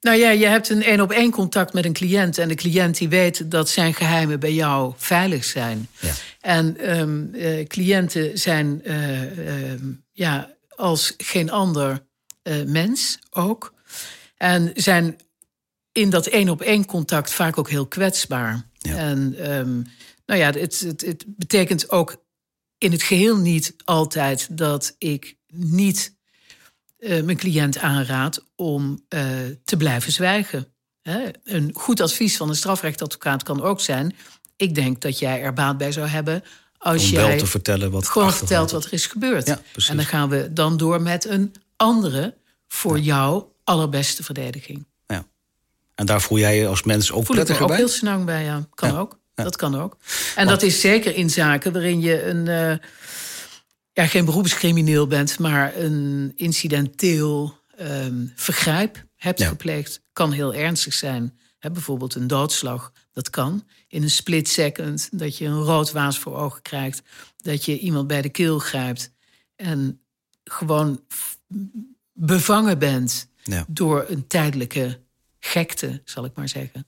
[0.00, 2.38] Nou ja, je hebt een één op één contact met een cliënt.
[2.38, 5.88] En de cliënt die weet dat zijn geheimen bij jou veilig zijn.
[6.00, 6.12] Ja.
[6.40, 9.80] En um, uh, cliënten zijn uh, uh,
[10.12, 12.06] ja, als geen ander
[12.42, 13.74] eh, mens ook.
[14.36, 15.18] En zijn
[15.92, 18.65] in dat één op één contact vaak ook heel kwetsbaar.
[18.86, 18.96] Ja.
[18.96, 19.86] En um,
[20.26, 22.24] nou ja, het, het, het betekent ook
[22.78, 26.14] in het geheel niet altijd dat ik niet
[26.98, 29.20] uh, mijn cliënt aanraad om uh,
[29.64, 30.66] te blijven zwijgen.
[31.02, 31.28] Hè?
[31.44, 34.16] Een goed advies van een strafrechtadvocaat kan ook zijn:
[34.56, 36.42] ik denk dat jij er baat bij zou hebben
[36.78, 39.46] als om jij wel te vertellen wat gewoon vertelt wat er is gebeurd.
[39.46, 42.34] Ja, en dan gaan we dan door met een andere
[42.68, 43.04] voor ja.
[43.04, 44.86] jou allerbeste verdediging.
[45.96, 47.76] En daar voel jij je als mens ook voel prettiger ik bij?
[47.76, 48.66] ook heel snel bij, ja.
[48.74, 49.18] Kan ook.
[49.34, 49.96] Dat kan ook.
[50.34, 52.46] En dat is zeker in zaken waarin je een.
[52.46, 52.88] Uh,
[53.92, 61.38] ja, geen beroepscrimineel bent, maar een incidenteel um, vergrijp hebt gepleegd, kan heel ernstig zijn.
[61.58, 63.64] He, bijvoorbeeld een doodslag, dat kan.
[63.88, 67.02] In een split second, dat je een rood waas voor ogen krijgt,
[67.36, 69.12] dat je iemand bij de keel grijpt
[69.56, 70.00] en
[70.44, 71.04] gewoon
[72.12, 73.64] bevangen bent ja.
[73.68, 75.00] door een tijdelijke
[75.46, 76.86] gekte, zal ik maar zeggen.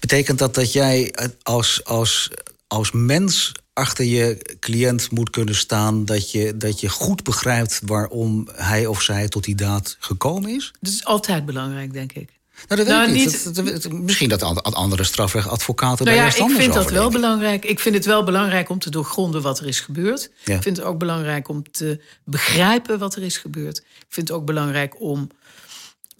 [0.00, 2.30] Betekent dat dat jij als, als,
[2.66, 6.04] als mens achter je cliënt moet kunnen staan.
[6.04, 10.72] Dat je, dat je goed begrijpt waarom hij of zij tot die daad gekomen is?
[10.80, 12.36] Dat is altijd belangrijk, denk ik.
[12.68, 13.82] Nou, dat weet nou, ik niet.
[13.82, 14.42] Dat, misschien dat
[14.74, 17.64] andere strafrechtadvocaten nou daar ja, Ik vind dat wel belangrijk.
[17.64, 20.30] Ik vind het wel belangrijk om te doorgronden wat er is gebeurd.
[20.44, 20.54] Ja.
[20.54, 23.78] Ik vind het ook belangrijk om te begrijpen wat er is gebeurd.
[23.78, 25.28] Ik vind het ook belangrijk om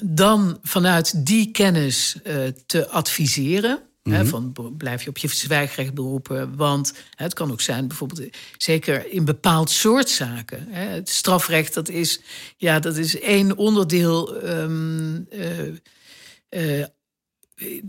[0.05, 3.83] dan vanuit die kennis uh, te adviseren.
[4.03, 6.57] Mm van blijf je op je zwijgrecht beroepen.
[6.57, 10.67] Want het kan ook zijn, bijvoorbeeld, zeker in bepaald soort zaken.
[10.71, 12.21] het strafrecht, dat is,
[12.57, 14.45] ja, dat is één onderdeel.
[14.45, 15.29] Um,
[16.51, 16.85] uh,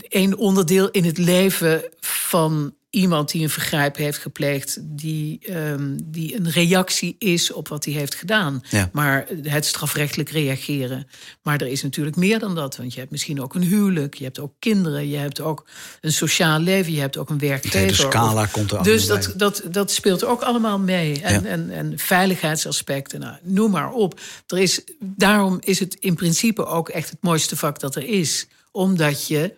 [0.08, 6.36] één onderdeel in het leven van iemand die een vergrijp heeft gepleegd, die, ehm, die
[6.36, 8.62] een reactie is op wat hij heeft gedaan.
[8.70, 8.90] Ja.
[8.92, 11.06] Maar het strafrechtelijk reageren.
[11.42, 12.76] Maar er is natuurlijk meer dan dat.
[12.76, 15.66] Want je hebt misschien ook een huwelijk, je hebt ook kinderen, je hebt ook
[16.00, 17.78] een sociaal leven, je hebt ook een De werkgever.
[17.78, 21.20] hele scala Of- komt er Dus dat, dat, dat speelt ook allemaal mee.
[21.20, 21.48] En, Ja.
[21.48, 24.20] en, en veiligheidsaspecten, nou, noem maar op.
[24.46, 28.46] Er is, daarom is het in principe ook echt het mooiste vak dat er is.
[28.72, 29.54] Omdat je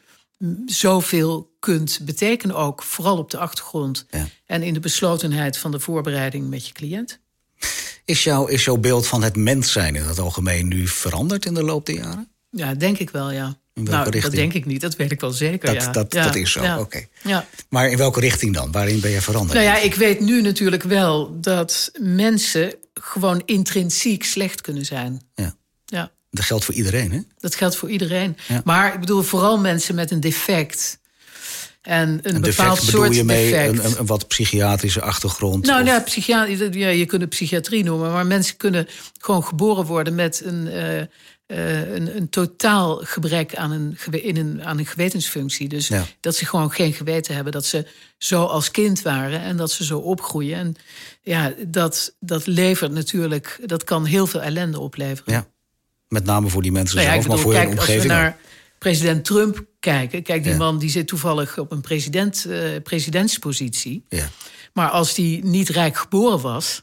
[0.67, 4.07] zoveel kunt betekenen ook, vooral op de achtergrond.
[4.11, 4.29] Ja.
[4.47, 7.21] En in de beslotenheid van de voorbereiding met je cliënt.
[8.05, 11.55] Is, jouw, is jouw beeld van het mens zijn in het algemeen nu veranderd in
[11.55, 12.29] de loop der jaren?
[12.51, 13.57] Ja, denk ik wel, ja.
[13.73, 14.35] welke nou, dat richting?
[14.35, 15.75] denk ik niet, dat weet ik wel zeker.
[15.75, 15.93] Dat, ja.
[15.93, 16.81] dat, Ja, dat is zo, ja.
[16.81, 17.07] oké.
[17.23, 17.47] Ja.
[17.69, 18.73] Maar in welke richting dan?
[18.73, 19.59] Waarin ben je veranderd?
[19.59, 25.23] Nou ja, ik weet nu natuurlijk wel dat mensen gewoon intrinsiek slecht kunnen zijn.
[25.35, 25.55] Ja.
[25.85, 26.11] Ja.
[26.31, 27.21] Dat geldt voor iedereen, hè?
[27.39, 28.37] Dat geldt voor iedereen.
[28.65, 31.01] Maar ik bedoel vooral mensen met een defect.
[31.83, 33.85] En een, Een bepaald soort je mee defect.
[33.85, 35.67] een, een, wat psychiatrische achtergrond?
[35.67, 38.13] nou, of- ja, psychiatrie, ja, je kunt het psychiatrie noemen.
[38.13, 38.87] Maar mensen kunnen
[39.21, 44.65] gewoon geboren worden met een, eh, eh, een, een totaal gebrek aan een, in een,
[44.65, 45.69] aan een gewetensfunctie.
[45.69, 46.05] Dus Ja.
[46.21, 47.53] dat ze gewoon geen geweten hebben.
[47.53, 47.87] Dat ze
[48.19, 50.59] zo als kind waren en dat ze zo opgroeien.
[50.59, 50.75] En
[51.23, 55.33] ja, dat, dat levert natuurlijk, dat kan heel veel ellende opleveren.
[55.35, 55.47] Ja.
[56.09, 58.35] Met name voor die mensen Nou ja, zelf, ik maar voor kijk, hun omgeving.
[58.83, 60.23] President Trump kijken.
[60.23, 60.59] Kijk, die Ja.
[60.59, 64.05] man die zit toevallig op een president, eh, presidentspositie.
[64.09, 64.29] Ja.
[64.73, 66.83] Maar als die niet rijk geboren was,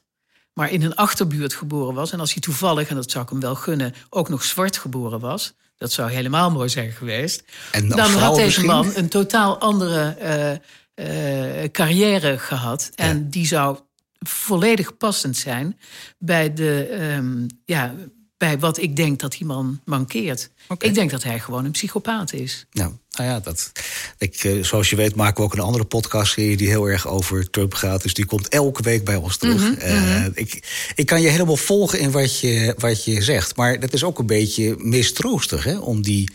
[0.53, 2.11] maar in een achterbuurt geboren was...
[2.11, 3.93] en als hij toevallig, en dat zou ik hem wel gunnen...
[4.09, 5.53] ook nog zwart geboren was...
[5.77, 7.43] dat zou helemaal mooi zijn geweest...
[7.71, 8.65] En dan had deze misschien?
[8.65, 12.91] man een totaal andere eh, eh, carrière gehad.
[12.95, 13.77] En die zou
[14.19, 15.79] volledig passend zijn
[16.17, 17.95] bij, de, ehm, ja,
[18.39, 20.49] bij wat ik denk dat die man mankeert.
[20.67, 20.85] Oké.
[20.85, 22.65] Ik denk dat hij gewoon een psychopaat is.
[22.71, 23.71] Nou, nou ja, dat,
[24.17, 26.57] ik, eh, zoals je weet maken we ook een andere podcastserie...
[26.57, 28.01] die heel erg over Trump gaat.
[28.01, 29.61] Dus die komt elke week bij ons terug.
[29.61, 33.55] Mhm, Eh, ik, ik kan je helemaal volgen in wat je, wat je zegt.
[33.55, 35.63] Maar dat is ook een beetje mistroostig...
[35.63, 36.29] Hè, om die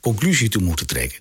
[0.00, 1.18] conclusie te moeten trekken.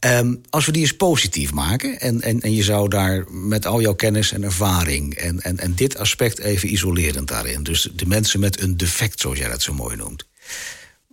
[0.00, 2.00] Ehm, als we die eens positief maken...
[2.00, 5.14] En, en, en je zou daar met al jouw kennis en ervaring...
[5.14, 7.62] En, en, en dit aspect even isolerend daarin...
[7.62, 10.24] dus de mensen met een defect, zoals jij dat zo mooi noemt...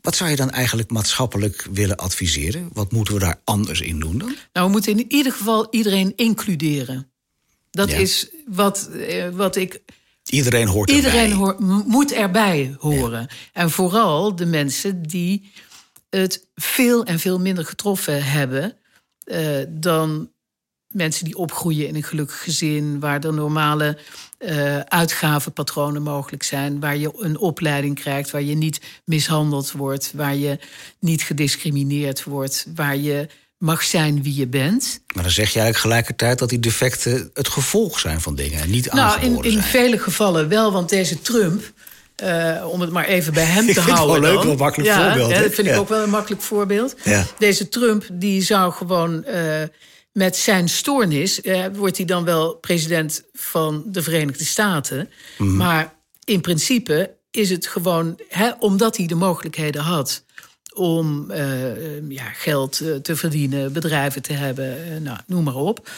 [0.01, 2.69] Wat zou je dan eigenlijk maatschappelijk willen adviseren?
[2.73, 4.35] Wat moeten we daar anders in doen dan?
[4.53, 7.11] Nou, we moeten in ieder geval iedereen includeren.
[7.71, 7.97] Dat Ja.
[7.97, 9.81] is wat, eh, wat ik
[10.25, 11.55] Iedereen hoort Iedereen erbij.
[11.59, 13.27] m- moet erbij horen.
[13.53, 15.51] En vooral de mensen die
[16.09, 18.77] het veel en veel minder getroffen hebben
[19.23, 20.31] eh, dan
[20.87, 23.97] mensen die opgroeien in een gelukkig gezin, waar er normale
[24.37, 30.35] eh, uitgavenpatronen mogelijk zijn, waar je een opleiding krijgt, waar je niet mishandeld wordt, waar
[30.35, 30.59] je
[30.99, 35.01] niet gediscrimineerd wordt, waar je mag zijn wie je bent.
[35.13, 38.69] Maar dan zeg je eigenlijk gelijkertijd dat die defecten het gevolg zijn van dingen en
[38.69, 39.63] niet Nou, in, aangeboren in zijn.
[39.63, 41.73] vele gevallen wel, want deze Trump,
[42.17, 44.21] eh, om het maar even bij hem Ik te vind het houden.
[44.21, 46.95] wel leuk, een makkelijk ja, voorbeeld, Ja, dat vind ik ook wel een makkelijk voorbeeld.
[47.03, 47.25] Ja.
[47.37, 49.43] Deze Trump die zou gewoon eh,
[50.11, 55.09] met zijn stoornis, eh, wordt hij dan wel president van de Verenigde Staten.
[55.37, 55.55] Mhm.
[55.55, 60.25] Maar in principe is het gewoon, hè, omdat hij de mogelijkheden had
[60.73, 61.31] om
[62.09, 65.89] ja, geld te verdienen, bedrijven te hebben, nou, noem maar op.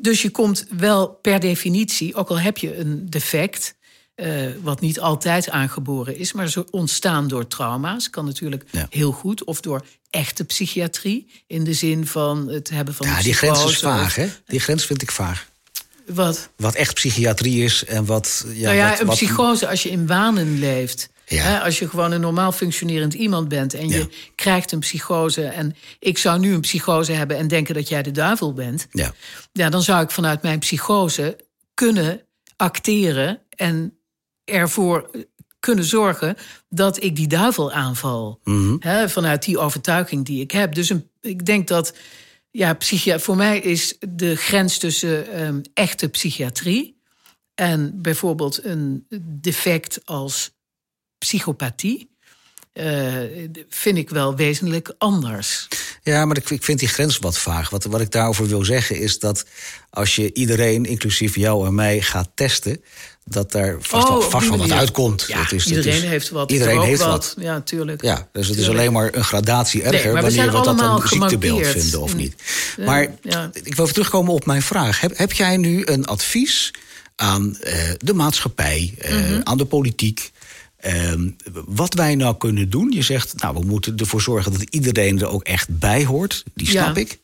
[0.00, 3.74] Dus je komt wel per definitie, ook al heb je een defect,
[4.14, 8.86] eh, wat niet altijd aangeboren is, maar zo ontstaan door trauma's, kan natuurlijk Ja.
[8.90, 13.34] heel goed, of door echte psychiatrie, in de zin van het hebben van Ja, die
[13.34, 14.26] grens is of- vaag, hè?
[14.46, 15.50] Die grens vind ik vaag.
[16.06, 16.48] Wat?
[16.56, 18.44] Wat echt psychiatrie is en wat...
[18.54, 21.10] Ja, nou ja, wat, een wat- psychose als je in wanen leeft.
[21.26, 21.42] Ja.
[21.42, 23.96] Hè, als je gewoon een normaal functionerend iemand bent en Ja.
[23.96, 25.44] je krijgt een psychose.
[25.44, 28.86] En ik zou nu een psychose hebben en denken dat jij de duivel bent.
[28.90, 29.12] Ja.
[29.52, 31.36] Ja, dan zou ik vanuit mijn psychose
[31.74, 32.20] kunnen
[32.56, 33.96] acteren en
[34.44, 35.10] ervoor
[35.58, 36.36] kunnen zorgen
[36.68, 38.40] dat ik die duivel aanval.
[38.44, 38.76] Mhm.
[38.78, 40.74] Hè, vanuit die overtuiging die ik heb.
[40.74, 41.94] Dus een, ik denk dat,
[42.50, 42.76] ja,
[43.18, 47.00] voor mij is de grens tussen ehm, echte psychiatrie
[47.54, 50.50] en bijvoorbeeld een defect als
[51.18, 52.10] psychopathie.
[52.72, 53.12] Eh,
[53.68, 55.68] vind ik wel wezenlijk anders.
[56.02, 57.70] Ja, maar ik, ik vind die grens wat vaag.
[57.70, 59.44] Wat, wat ik daarover wil zeggen is dat
[59.90, 62.82] als je iedereen, inclusief jou en mij, gaat testen,
[63.24, 65.24] dat daar vast, Oh, vast wel wat uitkomt.
[65.28, 66.50] Ja, Dat is, dat iedereen is- heeft wat.
[66.52, 67.10] Iedereen heeft wat.
[67.10, 67.44] wat.
[67.44, 68.02] Ja, tuurlijk.
[68.02, 71.66] Ja, dus het is alleen maar een gradatie erger Nee, wanneer we dat een ziektebeeld
[71.66, 72.18] vinden of Mm.
[72.18, 72.34] niet.
[72.76, 73.50] Ja, Maar ja.
[73.52, 75.00] ik wil even terugkomen op mijn vraag.
[75.00, 76.70] Heb, heb jij nu een advies
[77.16, 79.40] aan eh, de maatschappij, eh, Mhm.
[79.44, 80.30] aan de politiek?
[80.82, 81.28] Ehm,
[81.66, 82.90] wat wij nou kunnen doen?
[82.90, 86.44] Je zegt, nou, we moeten ervoor zorgen dat iedereen er ook echt bij hoort.
[86.54, 86.82] Die Ja.
[86.84, 87.18] snap ik.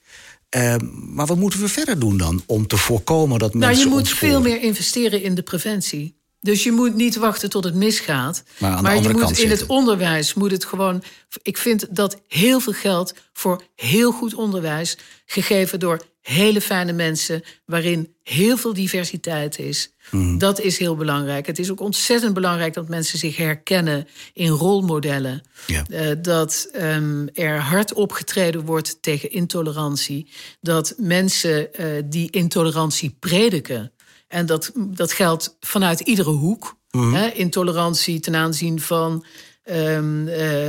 [0.48, 3.70] Ehm, maar wat moeten we verder doen dan om te voorkomen dat mensen.
[3.70, 4.32] Nou, je moet ontsporen?
[4.32, 6.16] veel meer investeren in de preventie.
[6.40, 8.42] Dus je moet niet wachten tot het misgaat.
[8.58, 11.02] Maar aan de je moet in het onderwijs moet het gewoon.
[11.42, 17.42] Ik vind dat heel veel geld voor heel goed onderwijs, gegeven door hele fijne mensen,
[17.64, 19.92] waarin heel veel diversiteit is.
[20.10, 20.38] Mhm.
[20.38, 21.46] Dat is heel belangrijk.
[21.46, 25.42] Het is ook ontzettend belangrijk dat mensen zich herkennen in rolmodellen.
[25.66, 25.84] Ja.
[25.90, 30.30] Eh, dat ehm, er hard opgetreden wordt tegen intolerantie.
[30.60, 33.92] Dat mensen eh, die intolerantie prediken.
[34.28, 36.76] En dat, dat geldt vanuit iedere hoek.
[36.90, 39.24] Hè, intolerantie ten aanzien van
[39.64, 40.68] ehm, eh,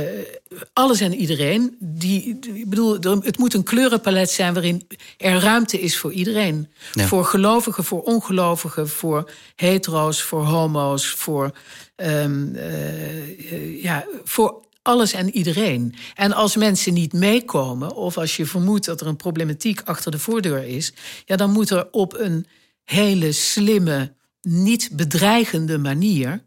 [0.72, 1.76] alles en iedereen.
[1.78, 2.92] Die, die- ik bedoel,
[3.22, 4.86] het moet een kleurenpalet zijn waarin
[5.18, 6.68] er ruimte is voor iedereen.
[6.92, 7.06] Ja.
[7.06, 11.50] Voor gelovigen, voor ongelovigen, voor hetero's, voor homo's, voor,
[11.96, 15.94] ehm, eh, eh, ja, voor alles en iedereen.
[16.14, 20.18] En als mensen niet meekomen, of als je vermoedt dat er een problematiek achter de
[20.18, 20.92] voordeur is,
[21.24, 22.46] ja, dan moet er op een
[22.90, 26.44] hele slimme, niet bedreigende manier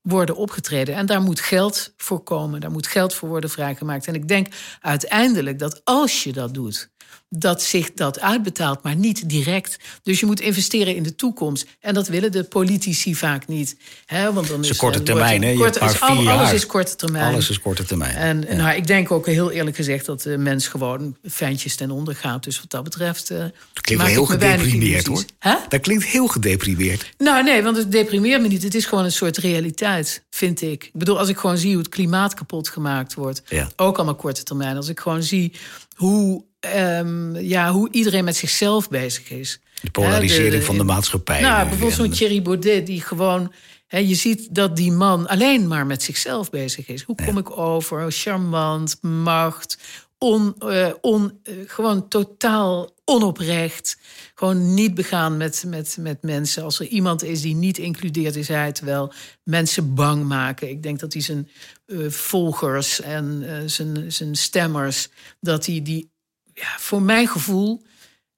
[0.00, 0.94] worden opgetreden.
[0.94, 4.06] En daar moet geld voor komen, daar moet geld voor worden vrijgemaakt.
[4.06, 4.46] En ik denk
[4.80, 6.90] uiteindelijk dat als je dat doet,
[7.32, 9.76] dat zich dat uitbetaalt, maar niet direct.
[10.02, 11.66] Dus je moet investeren in de toekomst.
[11.80, 13.76] En dat willen de politici vaak niet.
[14.06, 14.32] Hè?
[14.32, 15.54] Want dan is korte eh, termijn, hè?
[15.54, 16.54] Korte- is alles jaar.
[16.54, 17.32] is korte termijn.
[17.32, 18.14] Alles is korte termijn.
[18.14, 18.54] En Ja.
[18.54, 22.44] nou, ik denk ook heel eerlijk gezegd dat de mens gewoon fijntjes ten onder gaat.
[22.44, 23.30] Dus wat dat betreft.
[23.30, 25.24] eh, Dat klinkt heel gedeprimeerd hoor.
[25.68, 27.10] Dat klinkt heel gedeprimeerd.
[27.18, 28.62] Nou, nee, want het deprimeert me niet.
[28.62, 30.84] Het is gewoon een soort realiteit, vind ik.
[30.84, 33.68] Ik bedoel, als ik gewoon zie hoe het klimaat kapot gemaakt wordt, Ja.
[33.76, 34.76] ook allemaal korte termijn.
[34.76, 35.52] Als ik gewoon zie
[36.00, 39.60] hoe, ehm, ja, hoe iedereen met zichzelf bezig is.
[39.82, 41.40] De polarisering de- van de maatschappij.
[41.40, 43.52] Nou, bijvoorbeeld zo'n Thierry Baudet, die gewoon.
[43.86, 47.02] Hè, je ziet dat die man alleen maar met zichzelf bezig is.
[47.02, 48.12] Hoe kom ik over?
[48.12, 49.78] Charmant, macht,
[50.18, 53.98] on, eh, on, eh, gewoon totaal onoprecht.
[54.34, 56.62] Gewoon niet begaan met, met, met mensen.
[56.62, 59.12] Als er iemand is die niet includeert, is hij het wel.
[59.44, 60.68] Mensen bang maken.
[60.68, 61.48] Ik denk dat hij zijn
[61.90, 65.08] eh, volgers en eh, zijn, zijn stemmers,
[65.40, 66.10] dat hij die,
[66.54, 67.82] ja, voor mijn gevoel,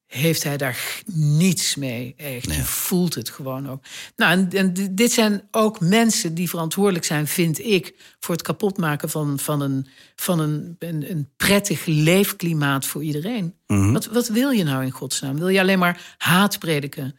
[0.07, 2.15] heeft hij daar niets mee.
[2.17, 2.55] Echt.
[2.55, 3.85] Je voelt het gewoon ook.
[4.17, 8.45] Nou, en, en di- dit zijn ook mensen die verantwoordelijk zijn, vind ik, voor het
[8.45, 9.87] kapotmaken van, van, een,
[10.17, 13.55] van een, een, een prettig leefklimaat voor iedereen.
[13.67, 15.39] wat, wat wil je nou in godsnaam?
[15.39, 17.17] Wil je alleen maar haat prediken?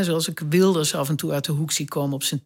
[0.00, 2.42] Zoals ik Wilders af en toe uit de hoek zie komen op zijn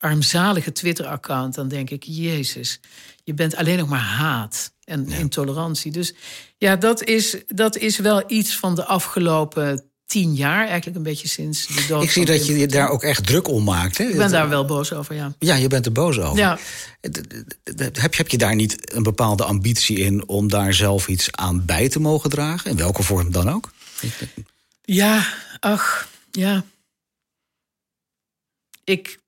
[0.00, 2.80] armzalige Twitter-account, dan denk ik, Jezus,
[3.24, 5.92] je bent alleen nog maar haat en intolerantie.
[5.92, 6.14] Dus
[6.58, 11.28] ja, dat is, dat is wel iets van de afgelopen tien jaar, eigenlijk een beetje
[11.28, 12.02] sinds de dood.
[12.02, 13.98] Ik zie dat je je daar ook echt druk om maakt.
[13.98, 14.04] Hè?
[14.04, 15.34] Ik ben daar wel boos over, ja.
[15.38, 16.38] Ja, je bent er boos over.
[16.38, 16.58] Ja.
[17.92, 21.88] Heb, heb je daar niet een bepaalde ambitie in om daar zelf iets aan bij
[21.88, 22.70] te mogen dragen?
[22.70, 23.72] In welke vorm dan ook?
[24.84, 25.26] Ja,
[25.60, 26.64] ach, ja.
[28.84, 29.19] Ik,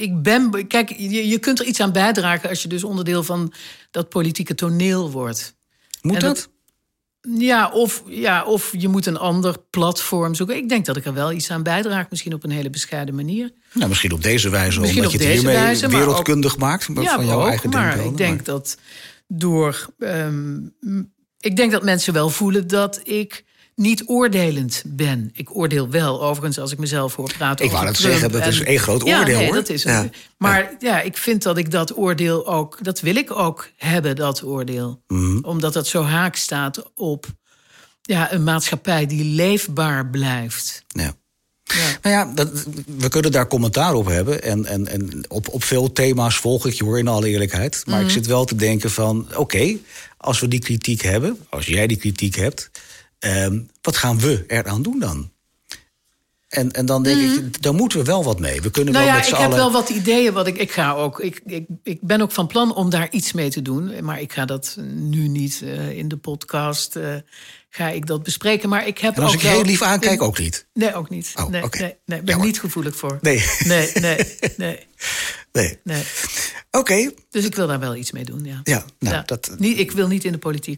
[0.00, 0.66] ik ben.
[0.66, 3.52] Kijk, je, je kunt er iets aan bijdragen als je dus onderdeel van
[3.90, 5.56] dat politieke toneel wordt.
[6.02, 6.34] Moet dat?
[6.36, 6.48] dat-
[7.38, 10.56] Ja of, ja, of je moet een ander platform zoeken.
[10.56, 13.52] Ik denk dat ik er wel iets aan bijdraag, misschien op een hele bescheiden manier.
[13.72, 17.26] Nou, misschien op deze wijze, Misschien omdat je het hiermee wijze, wereldkundig maakt ja, van
[17.26, 18.10] jouw ook, eigen maar denkbeelden.
[18.12, 18.78] ik denk dat
[19.28, 19.86] door.
[19.98, 20.56] ehm,
[21.40, 23.44] ik denk dat mensen wel voelen dat ik
[23.78, 25.30] niet oordelend ben.
[25.34, 27.64] Ik oordeel wel, overigens, als ik mezelf hoor praten.
[27.64, 29.54] Ik wou Trump zeggen, dat is één groot Ja, oordeel, nee, hoor.
[29.54, 30.08] Dat is Ja.
[30.38, 31.00] Maar ja.
[31.00, 32.78] ik vind dat ik dat oordeel ook.
[32.82, 35.02] Dat wil ik ook hebben, dat oordeel.
[35.06, 35.38] Mhm.
[35.42, 37.26] Omdat dat zo haak staat op
[38.02, 40.84] ja, een maatschappij die leefbaar blijft.
[40.88, 41.12] Ja.
[41.64, 41.98] Ja.
[42.02, 42.50] Nou ja, dat,
[42.98, 44.42] we kunnen daar commentaar op hebben.
[44.42, 47.82] En, en, en op, op veel thema's volg ik je hoor, in alle eerlijkheid.
[47.86, 48.06] Maar Mhm.
[48.06, 49.76] ik zit wel te denken van, oké,
[50.16, 51.38] als we die kritiek hebben...
[51.48, 52.70] als jij die kritiek hebt,
[53.18, 55.30] ehm, wat gaan we eraan doen dan?
[56.48, 58.60] En, en dan denk ik, daar moeten we wel wat mee.
[58.60, 59.02] We kunnen Mhm.
[59.02, 59.56] Nou wel ja, met ik z'n heb allen...
[59.72, 60.32] wel wat ideeën.
[60.32, 61.20] Wat ik, ik ga ook.
[61.20, 64.04] Ik, ik, ik ben ook van plan om daar iets mee te doen.
[64.04, 66.96] Maar ik ga dat nu niet eh, in de podcast.
[66.96, 67.14] eh,
[67.70, 68.68] ga ik dat bespreken.
[68.68, 70.66] Maar ik heb En als ook ik wel- heel lief aankijk, ook niet.
[70.74, 71.32] Nee, ook niet.
[71.36, 72.46] Oh, nee, nee, nee, ben Jammer.
[72.46, 73.18] niet gevoelig voor.
[73.20, 73.44] Nee.
[73.64, 74.16] Nee, nee,
[74.56, 74.86] nee,
[75.52, 75.78] Nee.
[75.84, 76.02] nee.
[76.70, 78.60] Oké, Dus ik wil daar wel iets mee doen, ja.
[78.64, 79.22] ja, nou, Ja.
[79.26, 79.50] dat...
[79.58, 80.66] Niet, ik wil niet in de politiek.